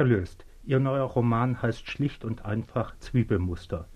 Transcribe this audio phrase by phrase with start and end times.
[0.00, 3.86] Herr Löst, Ihr neuer Roman heißt schlicht und einfach Zwiebelmuster.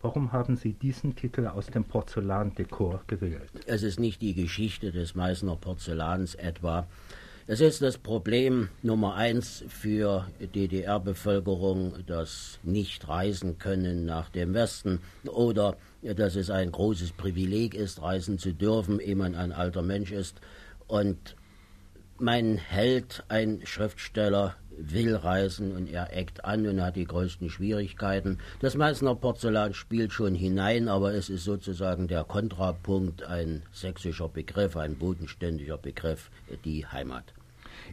[0.00, 3.50] Warum haben Sie diesen Titel aus dem Porzellandekor gewählt?
[3.66, 6.86] Es ist nicht die Geschichte des Meißner Porzellans etwa.
[7.48, 15.00] Es ist das Problem Nummer eins für DDR-Bevölkerung, das nicht reisen können nach dem Westen
[15.26, 20.12] oder dass es ein großes Privileg ist, reisen zu dürfen, ehe man ein alter Mensch
[20.12, 20.40] ist.
[20.86, 21.34] Und
[22.20, 28.38] mein Held, ein Schriftsteller, will reisen und er eckt an und hat die größten Schwierigkeiten.
[28.60, 34.76] Das Meißner Porzellan spielt schon hinein, aber es ist sozusagen der Kontrapunkt, ein sächsischer Begriff,
[34.76, 36.30] ein bodenständiger Begriff,
[36.64, 37.34] die Heimat.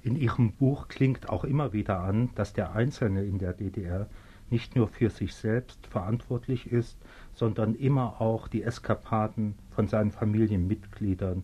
[0.04, 4.08] In Ihrem Buch klingt auch immer wieder an, dass der Einzelne in der DDR
[4.50, 6.98] nicht nur für sich selbst verantwortlich ist,
[7.34, 11.44] sondern immer auch die Eskapaden von seinen Familienmitgliedern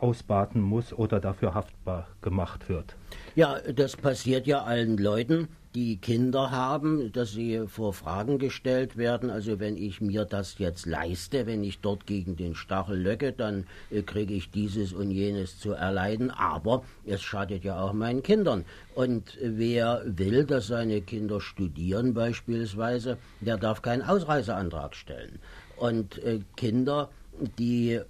[0.00, 2.96] ausbaden muss oder dafür haftbar gemacht wird.
[3.34, 9.28] Ja, das passiert ja allen Leuten, die Kinder haben, dass sie vor Fragen gestellt werden.
[9.28, 13.66] Also wenn ich mir das jetzt leiste, wenn ich dort gegen den Stachel löcke, dann
[13.90, 16.30] äh, kriege ich dieses und jenes zu erleiden.
[16.30, 18.64] Aber es schadet ja auch meinen Kindern.
[18.94, 25.38] Und wer will, dass seine Kinder studieren beispielsweise, der darf keinen Ausreiseantrag stellen.
[25.76, 27.10] Und äh, Kinder,
[27.58, 28.00] die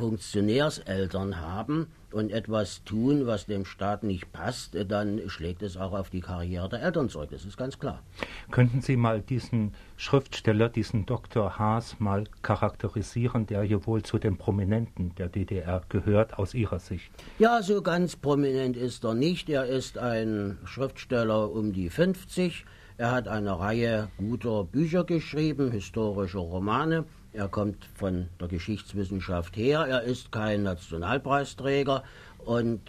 [0.00, 6.08] Funktionärseltern haben und etwas tun, was dem Staat nicht passt, dann schlägt es auch auf
[6.08, 7.28] die Karriere der Eltern zurück.
[7.30, 8.02] Das ist ganz klar.
[8.50, 11.58] Könnten Sie mal diesen Schriftsteller, diesen Dr.
[11.58, 17.10] Haas, mal charakterisieren, der ja wohl zu den Prominenten der DDR gehört, aus Ihrer Sicht?
[17.38, 19.50] Ja, so ganz prominent ist er nicht.
[19.50, 22.64] Er ist ein Schriftsteller um die 50.
[22.96, 27.04] Er hat eine Reihe guter Bücher geschrieben, historische Romane.
[27.32, 29.86] Er kommt von der Geschichtswissenschaft her.
[29.88, 32.02] Er ist kein Nationalpreisträger
[32.38, 32.80] und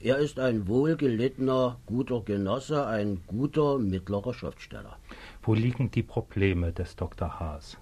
[0.00, 4.96] er ist ein wohlgelittener, guter Genosse, ein guter mittlerer Schriftsteller.
[5.42, 7.38] Wo liegen die Probleme des Dr.
[7.38, 7.76] Haas?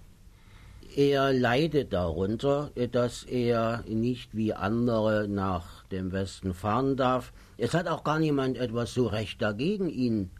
[0.96, 7.32] Er leidet darunter, dass er nicht wie andere nach dem Westen fahren darf.
[7.56, 10.30] Es hat auch gar niemand etwas so recht dagegen, ihn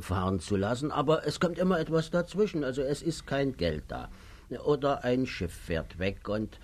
[0.00, 2.64] fahren zu lassen, aber es kommt immer etwas dazwischen.
[2.64, 4.08] Also es ist kein Geld da
[4.64, 6.28] oder ein Schiff fährt weg.
[6.28, 6.58] Und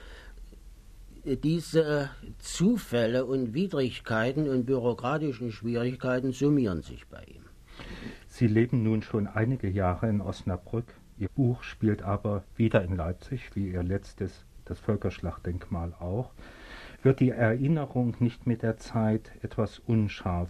[1.25, 7.45] diese Zufälle und Widrigkeiten und bürokratischen Schwierigkeiten summieren sich bei ihm.
[8.28, 10.95] Sie leben nun schon einige Jahre in Osnabrück.
[11.19, 16.33] Ihr Buch spielt aber wieder in Leipzig, wie Ihr letztes, das Völkerschlachtdenkmal auch.
[17.03, 20.49] Wird die Erinnerung nicht mit der Zeit etwas unscharf?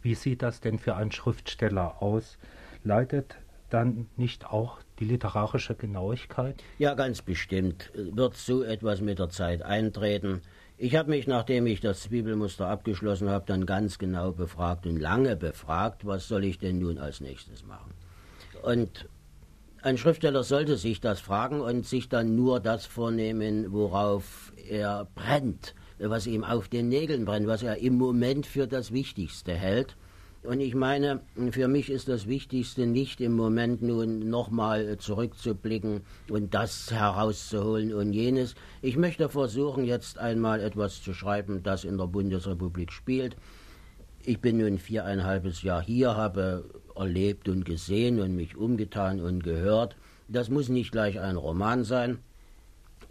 [0.00, 2.38] Wie sieht das denn für einen Schriftsteller aus?
[2.82, 3.36] Leidet
[3.72, 6.62] dann nicht auch die literarische Genauigkeit?
[6.78, 10.42] Ja, ganz bestimmt wird so etwas mit der Zeit eintreten.
[10.76, 15.36] Ich habe mich, nachdem ich das Zwiebelmuster abgeschlossen habe, dann ganz genau befragt und lange
[15.36, 17.92] befragt, was soll ich denn nun als nächstes machen?
[18.62, 19.08] Und
[19.82, 25.74] ein Schriftsteller sollte sich das fragen und sich dann nur das vornehmen, worauf er brennt,
[25.98, 29.96] was ihm auf den Nägeln brennt, was er im Moment für das Wichtigste hält.
[30.44, 31.20] Und ich meine,
[31.52, 38.12] für mich ist das Wichtigste nicht im Moment nun nochmal zurückzublicken und das herauszuholen und
[38.12, 38.56] jenes.
[38.80, 43.36] Ich möchte versuchen, jetzt einmal etwas zu schreiben, das in der Bundesrepublik spielt.
[44.24, 46.64] Ich bin nun viereinhalbes Jahr hier, habe
[46.96, 49.96] erlebt und gesehen und mich umgetan und gehört.
[50.26, 52.18] Das muss nicht gleich ein Roman sein.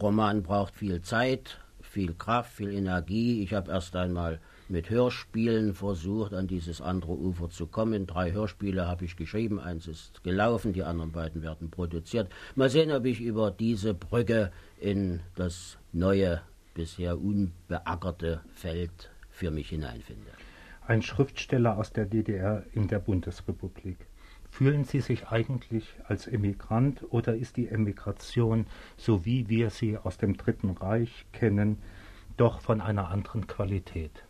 [0.02, 3.42] Roman braucht viel Zeit, viel Kraft, viel Energie.
[3.42, 8.08] Ich habe erst einmal mit Hörspielen versucht, an dieses andere Ufer zu kommen.
[8.08, 12.32] Drei Hörspiele habe ich geschrieben, eins ist gelaufen, die anderen beiden werden produziert.
[12.56, 16.42] Mal sehen, ob ich über diese Brücke in das neue,
[16.74, 20.32] bisher unbeackerte Feld für mich hineinfinde.
[20.88, 23.98] Ein Schriftsteller aus der DDR in der Bundesrepublik.
[24.50, 28.66] Fühlen Sie sich eigentlich als Emigrant oder ist die Emigration,
[28.98, 31.78] so wie wir sie aus dem Dritten Reich kennen,
[32.38, 34.24] doch von einer anderen Qualität?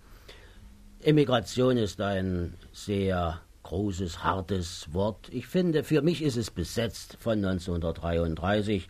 [1.03, 5.29] Emigration ist ein sehr großes, hartes Wort.
[5.31, 8.87] Ich finde, für mich ist es besetzt von 1933.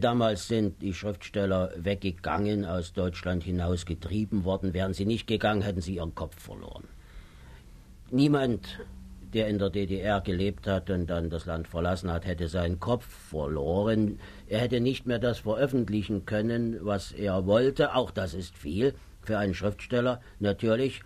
[0.00, 4.74] Damals sind die Schriftsteller weggegangen, aus Deutschland hinaus getrieben worden.
[4.74, 6.88] Wären sie nicht gegangen, hätten sie ihren Kopf verloren.
[8.10, 8.80] Niemand,
[9.32, 13.06] der in der DDR gelebt hat und dann das Land verlassen hat, hätte seinen Kopf
[13.06, 14.18] verloren.
[14.48, 17.94] Er hätte nicht mehr das veröffentlichen können, was er wollte.
[17.94, 21.02] Auch das ist viel für einen Schriftsteller natürlich.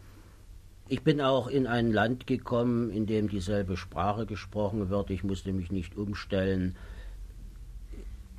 [0.86, 5.10] Ich bin auch in ein Land gekommen, in dem dieselbe Sprache gesprochen wird.
[5.10, 6.76] Ich musste mich nicht umstellen.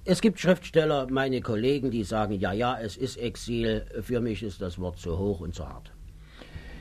[0.04, 3.88] Es gibt Schriftsteller, meine Kollegen, die sagen, ja, ja, es ist Exil.
[4.02, 5.92] Für mich ist das Wort zu hoch und zu hart.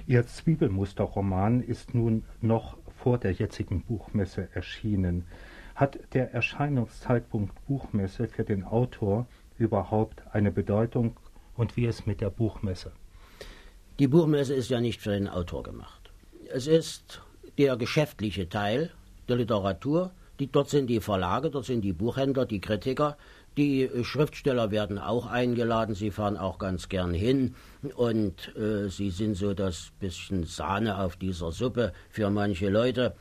[0.07, 5.25] Ihr Zwiebelmusterroman ist nun noch vor der jetzigen Buchmesse erschienen.
[5.75, 9.27] Hat der Erscheinungszeitpunkt Buchmesse für den Autor
[9.57, 11.17] überhaupt eine Bedeutung
[11.57, 12.93] und wie ist mit der Buchmesse?
[14.01, 16.11] Die Buchmesse ist ja nicht für den Autor gemacht.
[16.53, 17.21] Es ist
[17.59, 18.91] der geschäftliche Teil
[19.29, 20.11] der Literatur.
[20.41, 23.17] Die, dort sind die Verlage, dort sind die Buchhändler, die Kritiker.
[23.57, 27.55] Die Schriftsteller werden auch eingeladen, sie fahren auch ganz gern hin
[27.95, 33.15] und äh, sie sind so das bisschen Sahne auf dieser Suppe für manche Leute.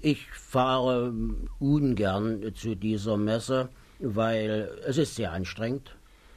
[0.00, 1.14] Ich fahre
[1.60, 3.68] ungern zu dieser Messe,
[4.00, 5.94] weil es ist sehr anstrengend.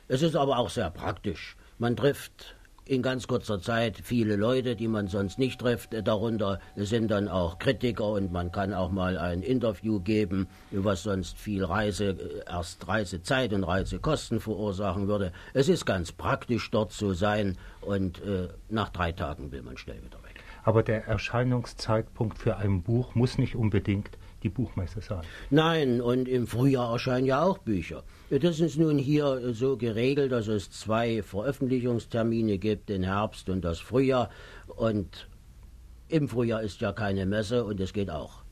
[0.08, 1.58] Es ist aber auch sehr praktisch.
[1.80, 2.56] Man trifft
[2.90, 5.96] in ganz kurzer Zeit viele Leute, die man sonst nicht trifft.
[6.08, 11.38] Darunter sind dann auch Kritiker und man kann auch mal ein Interview geben, was sonst
[11.38, 15.32] viel Reise, äh, erst Reisezeit und Reisekosten verursachen würde.
[15.54, 20.04] Es ist ganz praktisch, dort zu sein und äh, nach drei Tagen will man schnell
[20.04, 20.44] wieder weg.
[20.64, 25.22] Aber der Erscheinungszeitpunkt für ein Buch muss nicht unbedingt die Buchmesse sein.
[25.50, 28.04] Nein, und im Frühjahr erscheinen ja auch Bücher.
[28.30, 33.80] Das ist nun hier so geregelt, dass es zwei Veröffentlichungstermine gibt, den Herbst und das
[33.80, 34.30] Frühjahr.
[34.68, 35.28] Und
[36.10, 38.44] im Frühjahr ist ja keine Messe und es geht auch